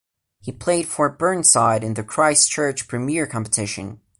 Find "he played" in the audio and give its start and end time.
0.39-0.87